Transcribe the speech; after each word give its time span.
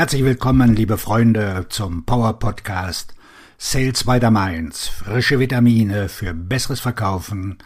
Herzlich 0.00 0.24
willkommen, 0.24 0.74
liebe 0.74 0.96
Freunde, 0.96 1.66
zum 1.68 2.06
Power 2.06 2.38
Podcast 2.38 3.14
Sales 3.58 4.04
by 4.04 4.18
the 4.18 4.30
Mainz. 4.30 4.88
Frische 4.88 5.38
Vitamine 5.38 6.08
für 6.08 6.32
besseres 6.32 6.80
Verkaufen 6.80 7.58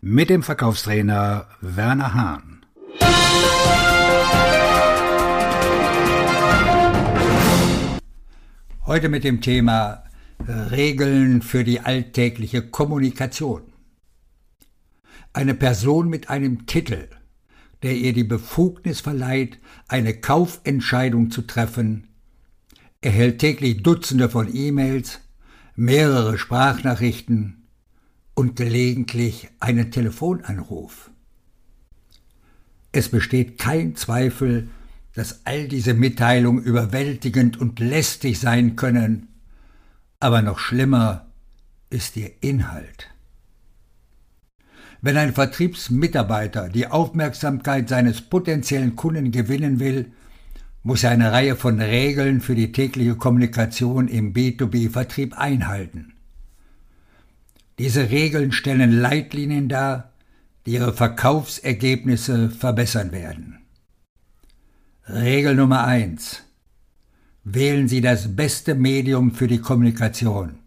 mit 0.00 0.30
dem 0.30 0.44
Verkaufstrainer 0.44 1.48
Werner 1.60 2.14
Hahn. 2.14 2.64
Heute 8.86 9.08
mit 9.08 9.24
dem 9.24 9.40
Thema 9.40 10.04
Regeln 10.46 11.42
für 11.42 11.64
die 11.64 11.80
alltägliche 11.80 12.62
Kommunikation. 12.62 13.62
Eine 15.32 15.54
Person 15.54 16.08
mit 16.08 16.30
einem 16.30 16.66
Titel– 16.66 17.08
der 17.82 17.96
ihr 17.96 18.12
die 18.12 18.24
Befugnis 18.24 19.00
verleiht, 19.00 19.58
eine 19.88 20.14
Kaufentscheidung 20.14 21.30
zu 21.30 21.42
treffen, 21.42 22.08
erhält 23.00 23.38
täglich 23.38 23.82
Dutzende 23.82 24.28
von 24.28 24.54
E-Mails, 24.54 25.20
mehrere 25.74 26.36
Sprachnachrichten 26.36 27.66
und 28.34 28.56
gelegentlich 28.56 29.48
einen 29.60 29.90
Telefonanruf. 29.90 31.10
Es 32.92 33.08
besteht 33.08 33.58
kein 33.58 33.96
Zweifel, 33.96 34.68
dass 35.14 35.46
all 35.46 35.68
diese 35.68 35.94
Mitteilungen 35.94 36.62
überwältigend 36.62 37.58
und 37.58 37.78
lästig 37.78 38.38
sein 38.38 38.76
können, 38.76 39.28
aber 40.18 40.42
noch 40.42 40.58
schlimmer 40.58 41.26
ist 41.88 42.16
ihr 42.16 42.30
Inhalt. 42.42 43.09
Wenn 45.02 45.16
ein 45.16 45.32
Vertriebsmitarbeiter 45.32 46.68
die 46.68 46.86
Aufmerksamkeit 46.86 47.88
seines 47.88 48.20
potenziellen 48.20 48.96
Kunden 48.96 49.30
gewinnen 49.30 49.80
will, 49.80 50.12
muss 50.82 51.04
er 51.04 51.10
eine 51.10 51.32
Reihe 51.32 51.56
von 51.56 51.80
Regeln 51.80 52.40
für 52.40 52.54
die 52.54 52.72
tägliche 52.72 53.14
Kommunikation 53.14 54.08
im 54.08 54.32
B2B-Vertrieb 54.34 55.34
einhalten. 55.38 56.14
Diese 57.78 58.10
Regeln 58.10 58.52
stellen 58.52 58.92
Leitlinien 58.92 59.68
dar, 59.68 60.12
die 60.66 60.72
ihre 60.72 60.92
Verkaufsergebnisse 60.92 62.50
verbessern 62.50 63.12
werden. 63.12 63.58
Regel 65.08 65.54
Nummer 65.54 65.84
eins: 65.84 66.42
Wählen 67.42 67.88
Sie 67.88 68.02
das 68.02 68.36
beste 68.36 68.74
Medium 68.74 69.32
für 69.32 69.48
die 69.48 69.60
Kommunikation. 69.60 70.58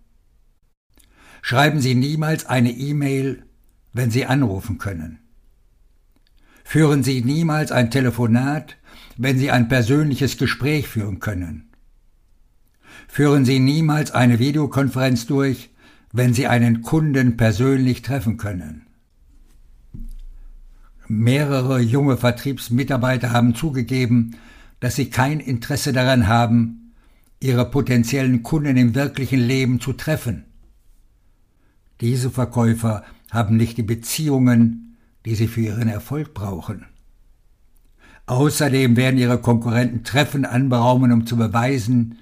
Schreiben 1.43 1.79
Sie 1.81 1.93
niemals 1.93 2.45
eine 2.47 2.71
E-Mail 2.71 3.43
wenn 3.93 4.11
Sie 4.11 4.25
anrufen 4.25 4.77
können. 4.77 5.19
Führen 6.63 7.03
Sie 7.03 7.21
niemals 7.21 7.71
ein 7.71 7.91
Telefonat, 7.91 8.77
wenn 9.17 9.37
Sie 9.37 9.51
ein 9.51 9.67
persönliches 9.67 10.37
Gespräch 10.37 10.87
führen 10.87 11.19
können. 11.19 11.69
Führen 13.07 13.45
Sie 13.45 13.59
niemals 13.59 14.11
eine 14.11 14.39
Videokonferenz 14.39 15.27
durch, 15.27 15.69
wenn 16.11 16.33
Sie 16.33 16.47
einen 16.47 16.81
Kunden 16.81 17.37
persönlich 17.37 18.01
treffen 18.01 18.37
können. 18.37 18.87
Mehrere 21.07 21.79
junge 21.79 22.17
Vertriebsmitarbeiter 22.17 23.31
haben 23.31 23.55
zugegeben, 23.55 24.37
dass 24.79 24.95
sie 24.95 25.09
kein 25.09 25.39
Interesse 25.39 25.93
daran 25.93 26.27
haben, 26.27 26.93
ihre 27.39 27.69
potenziellen 27.69 28.41
Kunden 28.41 28.77
im 28.77 28.95
wirklichen 28.95 29.39
Leben 29.39 29.79
zu 29.79 29.93
treffen. 29.93 30.45
Diese 32.01 32.31
Verkäufer 32.31 33.03
haben 33.33 33.57
nicht 33.57 33.77
die 33.77 33.83
Beziehungen, 33.83 34.95
die 35.25 35.35
sie 35.35 35.47
für 35.47 35.61
ihren 35.61 35.89
Erfolg 35.89 36.33
brauchen. 36.33 36.85
Außerdem 38.27 38.95
werden 38.95 39.17
ihre 39.17 39.39
Konkurrenten 39.39 40.03
Treffen 40.03 40.45
anberaumen, 40.45 41.11
um 41.11 41.25
zu 41.25 41.35
beweisen, 41.35 42.19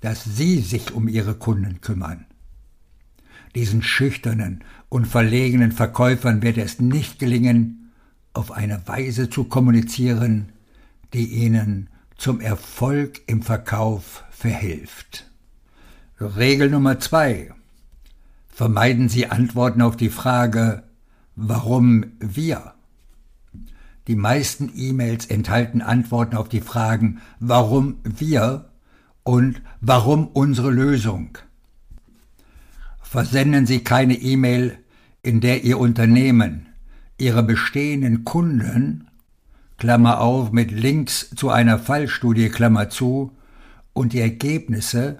dass 0.00 0.24
sie 0.24 0.60
sich 0.60 0.92
um 0.92 1.08
ihre 1.08 1.34
Kunden 1.34 1.80
kümmern. 1.80 2.26
Diesen 3.54 3.82
schüchternen 3.82 4.64
und 4.88 5.06
verlegenen 5.06 5.72
Verkäufern 5.72 6.42
wird 6.42 6.56
es 6.56 6.80
nicht 6.80 7.18
gelingen, 7.18 7.92
auf 8.32 8.50
eine 8.50 8.86
Weise 8.86 9.28
zu 9.28 9.44
kommunizieren, 9.44 10.52
die 11.12 11.26
ihnen 11.26 11.90
zum 12.16 12.40
Erfolg 12.40 13.20
im 13.26 13.42
Verkauf 13.42 14.24
verhilft. 14.30 15.30
Regel 16.18 16.70
Nummer 16.70 16.98
zwei 16.98 17.52
vermeiden 18.52 19.08
Sie 19.08 19.26
Antworten 19.26 19.82
auf 19.82 19.96
die 19.96 20.10
Frage, 20.10 20.84
warum 21.34 22.04
wir? 22.20 22.74
Die 24.06 24.14
meisten 24.14 24.70
E-Mails 24.76 25.26
enthalten 25.26 25.80
Antworten 25.80 26.36
auf 26.36 26.48
die 26.48 26.60
Fragen, 26.60 27.20
warum 27.40 27.96
wir 28.04 28.66
und 29.24 29.62
warum 29.80 30.28
unsere 30.28 30.70
Lösung. 30.70 31.38
Versenden 33.00 33.66
Sie 33.66 33.82
keine 33.82 34.14
E-Mail, 34.14 34.78
in 35.22 35.40
der 35.40 35.64
Ihr 35.64 35.78
Unternehmen, 35.78 36.66
Ihre 37.16 37.42
bestehenden 37.42 38.24
Kunden, 38.24 39.08
Klammer 39.78 40.20
auf, 40.20 40.52
mit 40.52 40.72
Links 40.72 41.30
zu 41.36 41.48
einer 41.50 41.78
Fallstudie, 41.78 42.48
Klammer 42.48 42.90
zu, 42.90 43.32
und 43.92 44.12
die 44.12 44.20
Ergebnisse, 44.20 45.18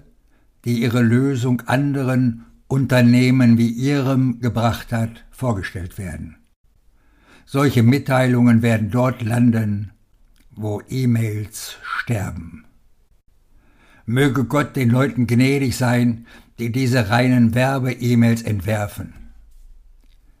die 0.65 0.81
Ihre 0.81 1.01
Lösung 1.01 1.61
anderen 1.61 2.45
Unternehmen 2.73 3.59
wie 3.59 3.69
Ihrem 3.69 4.39
gebracht 4.39 4.91
hat, 4.91 5.25
vorgestellt 5.29 5.99
werden. 5.99 6.37
Solche 7.45 7.83
Mitteilungen 7.83 8.63
werden 8.63 8.89
dort 8.89 9.21
landen, 9.21 9.91
wo 10.49 10.81
E-Mails 10.89 11.77
sterben. 11.83 12.65
Möge 14.07 14.45
Gott 14.45 14.75
den 14.75 14.89
Leuten 14.89 15.27
gnädig 15.27 15.77
sein, 15.77 16.25
die 16.57 16.71
diese 16.71 17.11
reinen 17.11 17.53
Werbe-E-Mails 17.53 18.41
entwerfen. 18.41 19.13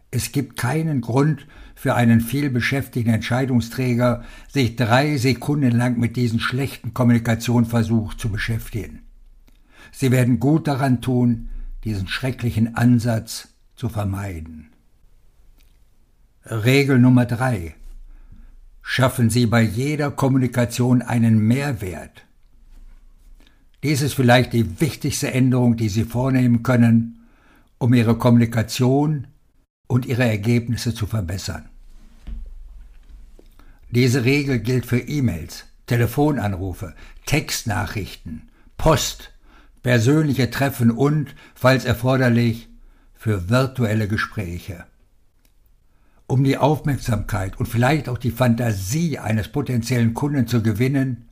Es 0.09 0.31
gibt 0.31 0.57
keinen 0.57 1.01
Grund 1.01 1.45
für 1.75 1.93
einen 1.93 2.19
vielbeschäftigten 2.19 3.13
Entscheidungsträger, 3.13 4.23
sich 4.47 4.75
drei 4.75 5.17
Sekunden 5.17 5.77
lang 5.77 5.99
mit 5.99 6.15
diesem 6.15 6.39
schlechten 6.39 6.95
Kommunikationsversuch 6.95 8.15
zu 8.15 8.29
beschäftigen. 8.29 9.03
Sie 9.91 10.09
werden 10.09 10.39
gut 10.39 10.67
daran 10.67 10.99
tun, 10.99 11.49
diesen 11.83 12.07
schrecklichen 12.07 12.75
Ansatz 12.75 13.49
zu 13.75 13.89
vermeiden. 13.89 14.69
Regel 16.45 16.99
Nummer 16.99 17.25
drei. 17.25 17.75
Schaffen 18.81 19.29
Sie 19.29 19.45
bei 19.45 19.61
jeder 19.61 20.11
Kommunikation 20.11 21.01
einen 21.01 21.39
Mehrwert. 21.39 22.25
Dies 23.81 24.01
ist 24.01 24.13
vielleicht 24.13 24.53
die 24.53 24.79
wichtigste 24.79 25.31
Änderung, 25.33 25.77
die 25.77 25.89
Sie 25.89 26.03
vornehmen 26.03 26.63
können, 26.63 27.25
um 27.77 27.93
Ihre 27.93 28.17
Kommunikation 28.17 29.27
und 29.87 30.05
Ihre 30.05 30.23
Ergebnisse 30.23 30.93
zu 30.93 31.05
verbessern. 31.05 31.69
Diese 33.91 34.25
Regel 34.25 34.59
gilt 34.59 34.85
für 34.85 34.99
E-Mails, 34.99 35.65
Telefonanrufe, 35.85 36.95
Textnachrichten, 37.25 38.49
Post, 38.77 39.32
persönliche 39.83 40.49
Treffen 40.49 40.89
und, 40.89 41.35
falls 41.53 41.85
erforderlich, 41.85 42.69
für 43.13 43.49
virtuelle 43.49 44.07
Gespräche. 44.07 44.85
Um 46.25 46.43
die 46.43 46.57
Aufmerksamkeit 46.57 47.59
und 47.59 47.67
vielleicht 47.67 48.09
auch 48.09 48.17
die 48.17 48.31
Fantasie 48.31 49.19
eines 49.19 49.49
potenziellen 49.49 50.13
Kunden 50.13 50.47
zu 50.47 50.63
gewinnen, 50.63 51.29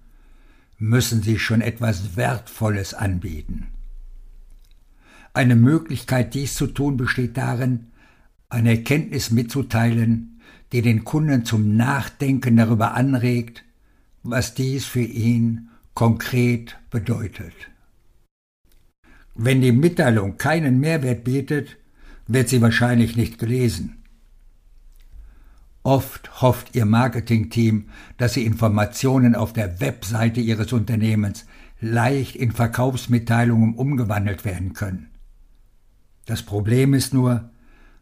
müssen 0.78 1.24
Sie 1.24 1.40
schon 1.40 1.62
etwas 1.62 2.16
Wertvolles 2.16 2.94
anbieten. 2.94 3.68
Eine 5.34 5.56
Möglichkeit, 5.56 6.34
dies 6.34 6.56
zu 6.56 6.68
tun, 6.68 6.98
besteht 6.98 7.38
darin, 7.38 7.88
eine 8.50 8.72
Erkenntnis 8.72 9.32
mitzuteilen, 9.32 10.42
die 10.74 10.82
den 10.82 11.06
Kunden 11.06 11.46
zum 11.46 11.78
Nachdenken 11.78 12.58
darüber 12.58 12.94
anregt, 12.96 13.64
was 14.24 14.54
dies 14.54 14.86
für 14.86 15.02
ihn 15.02 15.70
konkret 15.94 16.78
bedeutet. 16.90 17.54
Wenn 19.36 19.62
die 19.62 19.72
Mitteilung 19.72 20.38
keinen 20.38 20.80
Mehrwert 20.80 21.24
bietet, 21.24 21.78
wird 22.28 22.50
sie 22.50 22.62
wahrscheinlich 22.62 23.16
nicht 23.16 23.40
gelesen. 23.40 24.02
Oft 25.84 26.42
hofft 26.42 26.76
Ihr 26.76 26.86
Marketingteam, 26.86 27.90
dass 28.18 28.34
Sie 28.34 28.46
Informationen 28.46 29.36
auf 29.36 29.52
der 29.52 29.82
Webseite 29.82 30.40
Ihres 30.40 30.74
Unternehmens 30.74 31.46
leicht 31.80 32.36
in 32.36 32.52
Verkaufsmitteilungen 32.52 33.74
umgewandelt 33.74 34.46
werden 34.46 34.74
können. 34.74 35.10
Das 36.28 36.44
Problem 36.44 36.94
ist 36.94 37.14
nur, 37.14 37.50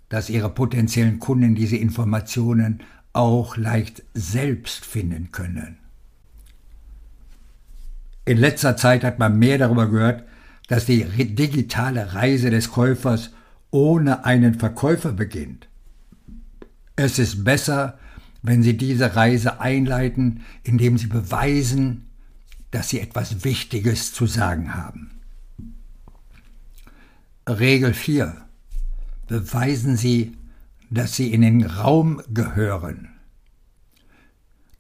dass 0.10 0.30
Ihre 0.30 0.50
potenziellen 0.50 1.20
Kunden 1.20 1.56
diese 1.56 1.78
Informationen 1.78 2.84
auch 3.14 3.56
leicht 3.56 4.04
selbst 4.14 4.86
finden 4.86 5.32
können. 5.32 5.78
In 8.26 8.38
letzter 8.38 8.76
Zeit 8.76 9.06
hat 9.06 9.20
man 9.20 9.40
mehr 9.40 9.58
darüber 9.58 9.90
gehört, 9.90 10.26
dass 10.70 10.86
die 10.86 11.04
digitale 11.36 12.14
Reise 12.14 12.52
des 12.52 12.72
Käufers 12.72 13.32
ohne 13.72 14.24
einen 14.24 14.54
Verkäufer 14.54 15.12
beginnt. 15.12 15.68
Es 16.96 17.18
ist 17.18 17.44
besser, 17.44 17.98
wenn 18.44 18.62
Sie 18.64 18.78
diese 18.78 19.16
Reise 19.16 19.60
einleiten, 19.60 20.46
indem 20.64 20.98
Sie 20.98 21.08
beweisen, 21.08 22.06
dass 22.72 22.90
Sie 22.90 23.00
etwas 23.00 23.44
Wichtiges 23.44 24.14
zu 24.14 24.28
sagen 24.28 24.76
haben. 24.76 25.10
Regel 27.48 27.96
4. 27.96 28.38
Beweisen 29.28 29.98
Sie, 29.98 30.38
dass 30.92 31.16
Sie 31.16 31.34
in 31.34 31.42
den 31.42 31.66
Raum 31.66 32.22
gehören. 32.32 33.10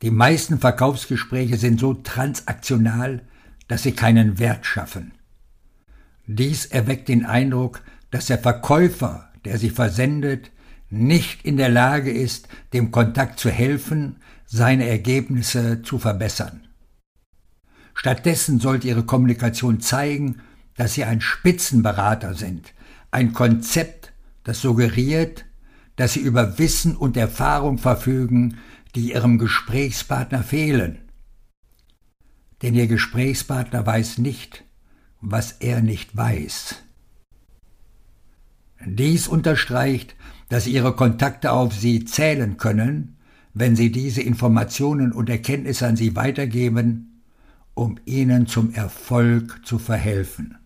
Die 0.03 0.12
meisten 0.12 0.59
Verkaufsgespräche 0.59 1.57
sind 1.57 1.80
so 1.80 1.95
transaktional, 1.95 3.24
dass 3.68 3.83
sie 3.83 3.91
keinen 3.91 4.39
Wert 4.39 4.65
schaffen. 4.65 5.12
Dies 6.31 6.68
erweckt 6.68 7.08
den 7.08 7.26
Eindruck, 7.26 7.81
dass 8.12 8.28
der 8.28 8.38
Verkäufer, 8.38 9.31
der 9.46 9.58
sie 9.58 9.72
versendet, 9.72 10.52
nicht 10.92 11.44
in 11.44 11.58
der 11.58 11.70
Lage 11.70 12.12
ist, 12.12 12.48
dem 12.72 12.92
Kontakt 12.92 13.40
zu 13.40 13.50
helfen, 13.50 14.18
seine 14.46 14.88
Ergebnisse 14.88 15.81
zu 15.81 15.98
verbessern. 15.98 16.68
Stattdessen 17.96 18.60
sollte 18.60 18.88
Ihre 18.88 19.06
Kommunikation 19.06 19.81
zeigen, 19.81 20.40
dass 20.76 20.94
Sie 20.94 21.04
ein 21.04 21.20
Spitzenberater 21.20 22.36
sind, 22.36 22.75
ein 23.10 23.34
Konzept, 23.34 24.14
das 24.44 24.62
suggeriert, 24.62 25.46
dass 25.96 26.14
Sie 26.14 26.20
über 26.20 26.60
Wissen 26.60 26.96
und 26.96 27.18
Erfahrung 27.18 27.80
verfügen, 27.80 28.60
die 28.94 29.14
Ihrem 29.14 29.40
Gesprächspartner 29.40 30.44
fehlen. 30.44 31.10
Denn 32.62 32.75
Ihr 32.75 32.86
Gesprächspartner 32.86 33.84
weiß 33.84 34.20
nicht, 34.20 34.64
was 35.21 35.54
er 35.54 35.81
nicht 35.81 36.16
weiß. 36.16 36.75
Dies 38.86 39.27
unterstreicht, 39.27 40.16
dass 40.48 40.68
Ihre 40.68 40.95
Kontakte 40.95 41.51
auf 41.51 41.74
Sie 41.74 42.06
zählen 42.06 42.57
können, 42.57 43.18
wenn 43.54 43.75
Sie 43.75 43.92
diese 43.92 44.21
Informationen 44.21 45.12
und 45.12 45.30
Erkenntnisse 45.30 45.88
an 45.88 45.95
Sie 45.95 46.16
weitergeben, 46.16 47.21
um 47.74 47.98
Ihnen 48.06 48.48
zum 48.48 48.74
Erfolg 48.74 49.62
zu 49.66 49.80
verhelfen. 49.80 50.57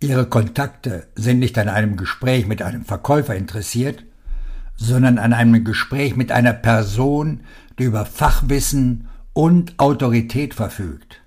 Ihre 0.00 0.26
Kontakte 0.26 1.08
sind 1.14 1.38
nicht 1.40 1.58
an 1.58 1.68
einem 1.68 1.96
Gespräch 1.96 2.46
mit 2.46 2.62
einem 2.62 2.84
Verkäufer 2.84 3.36
interessiert, 3.36 4.04
sondern 4.76 5.18
an 5.18 5.34
einem 5.34 5.62
Gespräch 5.62 6.16
mit 6.16 6.32
einer 6.32 6.54
Person, 6.54 7.40
die 7.78 7.84
über 7.84 8.06
Fachwissen 8.06 9.08
und 9.34 9.78
Autorität 9.78 10.54
verfügt. 10.54 11.19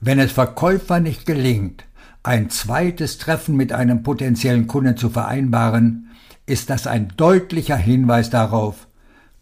Wenn 0.00 0.18
es 0.18 0.32
Verkäufer 0.32 1.00
nicht 1.00 1.26
gelingt, 1.26 1.84
ein 2.22 2.50
zweites 2.50 3.18
Treffen 3.18 3.56
mit 3.56 3.72
einem 3.72 4.02
potenziellen 4.02 4.66
Kunden 4.66 4.96
zu 4.96 5.10
vereinbaren, 5.10 6.10
ist 6.44 6.70
das 6.70 6.86
ein 6.86 7.12
deutlicher 7.16 7.76
Hinweis 7.76 8.30
darauf, 8.30 8.88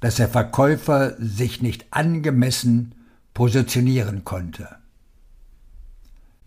dass 0.00 0.16
der 0.16 0.28
Verkäufer 0.28 1.14
sich 1.18 1.62
nicht 1.62 1.86
angemessen 1.90 2.94
positionieren 3.32 4.24
konnte. 4.24 4.68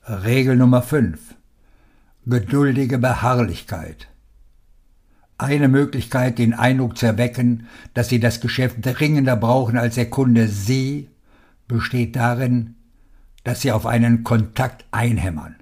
Regel 0.07 0.55
Nummer 0.55 0.81
5. 0.81 1.19
Geduldige 2.25 2.97
Beharrlichkeit. 2.97 4.07
Eine 5.37 5.67
Möglichkeit, 5.67 6.39
den 6.39 6.53
Eindruck 6.53 6.97
zu 6.97 7.05
erwecken, 7.05 7.67
dass 7.93 8.09
Sie 8.09 8.19
das 8.19 8.41
Geschäft 8.41 8.77
dringender 8.81 9.35
brauchen 9.35 9.77
als 9.77 9.95
der 9.95 10.09
Kunde 10.09 10.47
Sie, 10.47 11.09
besteht 11.67 12.15
darin, 12.15 12.75
dass 13.47 13.61
Sie 13.61 13.71
auf 13.71 13.85
einen 13.85 14.25
Kontakt 14.25 14.83
einhämmern. 14.91 15.55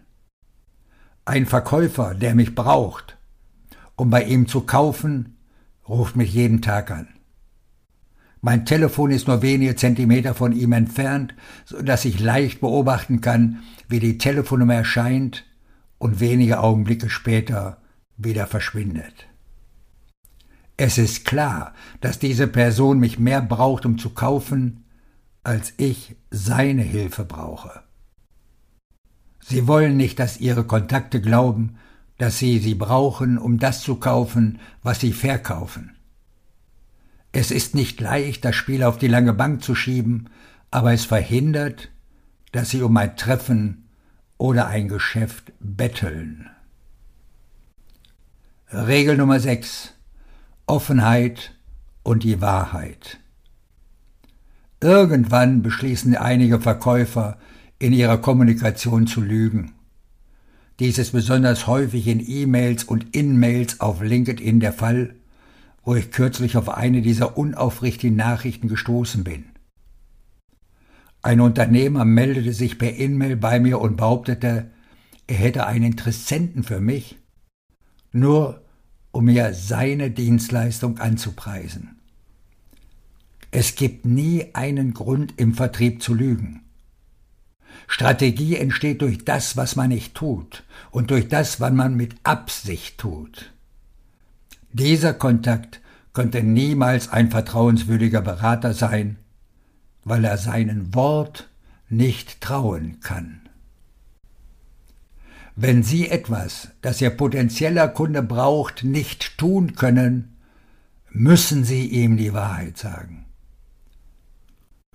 Ein 1.23 1.45
Verkäufer, 1.45 2.15
der 2.15 2.33
mich 2.33 2.55
braucht, 2.55 3.15
um 3.95 4.09
bei 4.09 4.23
ihm 4.23 4.47
zu 4.47 4.61
kaufen, 4.61 5.37
ruft 5.87 6.15
mich 6.15 6.33
jeden 6.33 6.63
Tag 6.63 6.89
an. 6.89 7.09
Mein 8.41 8.65
Telefon 8.65 9.11
ist 9.11 9.27
nur 9.27 9.43
wenige 9.43 9.75
Zentimeter 9.75 10.33
von 10.33 10.51
ihm 10.51 10.71
entfernt, 10.71 11.35
so 11.63 11.79
dass 11.79 12.05
ich 12.05 12.19
leicht 12.19 12.59
beobachten 12.59 13.21
kann, 13.21 13.61
wie 13.87 13.99
die 13.99 14.17
Telefonnummer 14.17 14.73
erscheint 14.73 15.45
und 15.99 16.19
wenige 16.19 16.61
Augenblicke 16.61 17.11
später 17.11 17.77
wieder 18.17 18.47
verschwindet. 18.47 19.27
Es 20.75 20.97
ist 20.97 21.23
klar, 21.23 21.75
dass 22.01 22.17
diese 22.17 22.47
Person 22.47 22.97
mich 22.97 23.19
mehr 23.19 23.43
braucht, 23.43 23.85
um 23.85 23.99
zu 23.99 24.09
kaufen, 24.09 24.84
als 25.45 25.73
ich 25.77 26.15
seine 26.31 26.81
Hilfe 26.81 27.23
brauche. 27.23 27.83
Sie 29.39 29.67
wollen 29.67 29.95
nicht, 29.95 30.17
dass 30.19 30.39
Ihre 30.39 30.63
Kontakte 30.63 31.21
glauben, 31.21 31.77
dass 32.17 32.39
Sie 32.39 32.57
sie 32.59 32.75
brauchen, 32.75 33.37
um 33.37 33.59
das 33.59 33.81
zu 33.81 33.97
kaufen, 33.97 34.59
was 34.81 34.99
Sie 34.99 35.13
verkaufen. 35.13 35.95
Es 37.31 37.51
ist 37.51 37.75
nicht 37.75 38.01
leicht, 38.01 38.43
das 38.43 38.55
Spiel 38.55 38.83
auf 38.83 38.97
die 38.97 39.07
lange 39.07 39.33
Bank 39.33 39.63
zu 39.63 39.75
schieben, 39.75 40.29
aber 40.71 40.93
es 40.93 41.05
verhindert, 41.05 41.89
dass 42.51 42.71
Sie 42.71 42.81
um 42.81 42.97
ein 42.97 43.15
Treffen 43.15 43.89
oder 44.37 44.67
ein 44.67 44.87
Geschäft 44.87 45.53
betteln. 45.59 46.49
Regel 48.71 49.17
Nummer 49.17 49.39
6 49.39 49.93
Offenheit 50.65 51.53
und 52.01 52.23
die 52.23 52.41
Wahrheit. 52.41 53.19
Irgendwann 54.85 55.63
beschließen 55.63 56.15
einige 56.15 56.59
Verkäufer, 56.59 57.39
in 57.79 57.91
ihrer 57.91 58.19
Kommunikation 58.19 59.07
zu 59.07 59.19
lügen. 59.19 59.71
Dies 60.79 60.99
ist 60.99 61.11
besonders 61.11 61.65
häufig 61.65 62.05
in 62.05 62.23
E-Mails 62.23 62.83
und 62.83 63.15
In-Mails 63.15 63.79
auf 63.79 64.03
LinkedIn 64.03 64.59
der 64.59 64.73
Fall, 64.73 65.15
wo 65.83 65.95
ich 65.95 66.11
kürzlich 66.11 66.55
auf 66.55 66.69
eine 66.69 67.01
dieser 67.01 67.35
unaufrichtigen 67.35 68.15
Nachrichten 68.15 68.67
gestoßen 68.67 69.23
bin. 69.23 69.45
Ein 71.23 71.41
Unternehmer 71.41 72.05
meldete 72.05 72.53
sich 72.53 72.77
per 72.77 72.93
In-Mail 72.95 73.37
bei 73.37 73.59
mir 73.59 73.81
und 73.81 73.97
behauptete, 73.97 74.69
er 75.25 75.35
hätte 75.35 75.65
einen 75.65 75.85
Interessenten 75.85 76.61
für 76.61 76.79
mich, 76.79 77.17
nur 78.11 78.61
um 79.11 79.25
mir 79.25 79.51
seine 79.55 80.11
Dienstleistung 80.11 80.99
anzupreisen. 80.99 81.94
Es 83.57 83.75
gibt 83.75 84.05
nie 84.05 84.49
einen 84.51 84.93
Grund 84.93 85.35
im 85.37 85.53
Vertrieb 85.53 86.03
zu 86.03 86.13
lügen. 86.13 86.65
Strategie 87.87 88.57
entsteht 88.57 89.01
durch 89.01 89.23
das, 89.23 89.55
was 89.55 89.77
man 89.77 89.87
nicht 89.87 90.13
tut 90.13 90.65
und 90.91 91.09
durch 91.09 91.29
das, 91.29 91.61
was 91.61 91.71
man 91.71 91.95
mit 91.95 92.15
Absicht 92.23 92.97
tut. 92.97 93.53
Dieser 94.73 95.13
Kontakt 95.13 95.79
könnte 96.11 96.43
niemals 96.43 97.07
ein 97.07 97.31
vertrauenswürdiger 97.31 98.19
Berater 98.21 98.73
sein, 98.73 99.15
weil 100.03 100.25
er 100.25 100.37
seinen 100.37 100.93
Wort 100.93 101.49
nicht 101.87 102.41
trauen 102.41 102.99
kann. 102.99 103.39
Wenn 105.55 105.81
Sie 105.81 106.09
etwas, 106.09 106.71
das 106.81 106.99
Ihr 106.99 107.11
potenzieller 107.11 107.87
Kunde 107.87 108.21
braucht, 108.21 108.83
nicht 108.83 109.37
tun 109.37 109.75
können, 109.75 110.35
müssen 111.09 111.63
Sie 111.63 111.87
ihm 111.87 112.17
die 112.17 112.33
Wahrheit 112.33 112.77
sagen. 112.77 113.24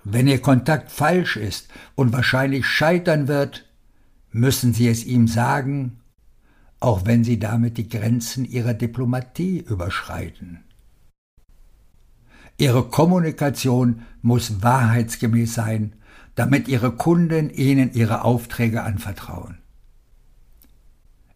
Wenn 0.03 0.27
Ihr 0.27 0.41
Kontakt 0.41 0.91
falsch 0.91 1.37
ist 1.37 1.69
und 1.95 2.13
wahrscheinlich 2.13 2.65
scheitern 2.65 3.27
wird, 3.27 3.65
müssen 4.31 4.73
Sie 4.73 4.87
es 4.87 5.05
ihm 5.05 5.27
sagen, 5.27 5.99
auch 6.79 7.05
wenn 7.05 7.23
Sie 7.23 7.37
damit 7.37 7.77
die 7.77 7.89
Grenzen 7.89 8.45
Ihrer 8.45 8.73
Diplomatie 8.73 9.59
überschreiten. 9.59 10.63
Ihre 12.57 12.83
Kommunikation 12.83 14.03
muss 14.21 14.61
wahrheitsgemäß 14.61 15.53
sein, 15.53 15.93
damit 16.35 16.67
Ihre 16.67 16.91
Kunden 16.91 17.49
Ihnen 17.49 17.93
Ihre 17.93 18.23
Aufträge 18.23 18.83
anvertrauen. 18.83 19.57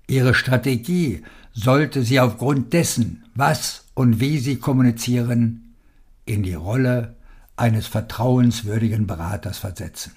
Ihre 0.07 0.33
Strategie 0.33 1.23
sollte 1.51 2.03
Sie 2.03 2.19
aufgrund 2.19 2.73
dessen, 2.73 3.25
was 3.33 3.85
und 3.93 4.19
wie 4.19 4.37
Sie 4.37 4.57
kommunizieren, 4.57 5.75
in 6.25 6.43
die 6.43 6.53
Rolle 6.53 7.15
eines 7.57 7.87
vertrauenswürdigen 7.87 9.07
Beraters 9.07 9.57
versetzen. 9.57 10.11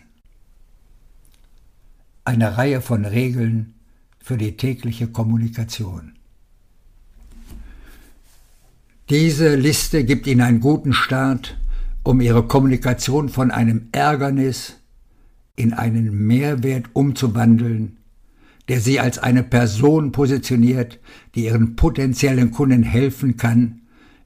Eine 2.24 2.56
Reihe 2.58 2.80
von 2.80 3.04
Regeln 3.04 3.74
für 4.18 4.36
die 4.36 4.56
tägliche 4.56 5.06
Kommunikation. 5.08 6.12
Diese 9.08 9.54
Liste 9.54 10.04
gibt 10.04 10.26
Ihnen 10.26 10.42
einen 10.42 10.60
guten 10.60 10.92
Start, 10.92 11.56
um 12.02 12.20
Ihre 12.20 12.46
Kommunikation 12.46 13.30
von 13.30 13.50
einem 13.50 13.88
Ärgernis 13.92 14.76
in 15.56 15.72
einen 15.72 16.26
Mehrwert 16.26 16.86
umzuwandeln, 16.92 17.96
der 18.68 18.80
sie 18.80 19.00
als 19.00 19.18
eine 19.18 19.42
Person 19.42 20.12
positioniert, 20.12 21.00
die 21.34 21.46
ihren 21.46 21.74
potenziellen 21.74 22.50
Kunden 22.50 22.82
helfen 22.82 23.36
kann, 23.36 23.80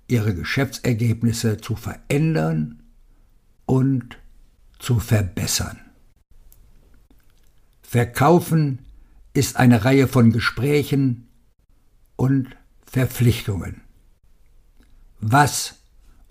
ihre 0.08 0.34
Geschäftsergebnisse 0.34 1.58
zu 1.58 1.76
verändern 1.76 2.81
und 3.66 4.18
zu 4.78 4.98
verbessern. 4.98 5.78
Verkaufen 7.82 8.80
ist 9.34 9.56
eine 9.56 9.84
Reihe 9.84 10.08
von 10.08 10.32
Gesprächen 10.32 11.28
und 12.16 12.56
Verpflichtungen. 12.84 13.82
Was 15.20 15.82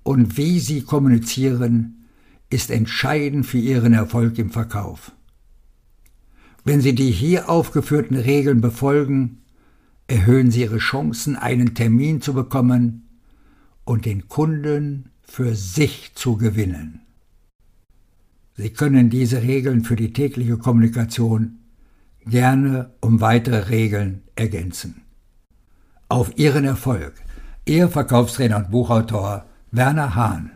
und 0.04 0.38
wie 0.38 0.60
sie 0.60 0.82
kommunizieren, 0.82 2.06
ist 2.50 2.70
entscheidend 2.70 3.46
für 3.46 3.58
Ihren 3.58 3.94
Erfolg 3.94 4.38
im 4.38 4.52
Verkauf. 4.52 5.14
Wenn 6.64 6.82
Sie 6.82 6.94
die 6.94 7.12
hier 7.12 7.50
aufgeführten 7.50 8.18
Regeln 8.18 8.62
befolgen, 8.62 9.42
erhöhen 10.08 10.52
Sie 10.52 10.62
Ihre 10.62 10.78
Chancen, 10.78 11.36
einen 11.36 11.74
Termin 11.74 12.22
zu 12.22 12.34
bekommen 12.34 13.08
und 13.86 14.06
den 14.06 14.28
Kunden 14.28 15.10
für 15.24 15.56
sich 15.56 16.14
zu 16.14 16.38
gewinnen. 16.38 17.02
Sie 18.54 18.70
können 18.70 19.10
diese 19.10 19.42
Regeln 19.42 19.84
für 19.84 19.96
die 19.96 20.14
tägliche 20.14 20.58
Kommunikation 20.58 21.60
gerne 22.26 22.92
um 23.02 23.22
weitere 23.22 23.70
Regeln 23.70 24.24
ergänzen. 24.36 25.02
Auf 26.10 26.38
Ihren 26.38 26.66
Erfolg, 26.66 27.14
Ihr 27.66 27.90
Verkaufstrainer 27.90 28.58
und 28.58 28.72
Buchautor 28.72 29.46
Werner 29.72 30.16
Hahn. 30.16 30.52